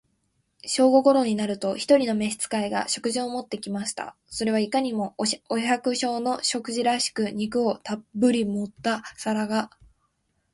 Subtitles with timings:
[0.65, 4.15] 正午頃になると、一人の召使が、食事を持って来ました。
[4.25, 5.25] それはいかにも、お
[5.59, 9.69] 百姓の食事らしく、肉をたっぶり盛った皿が、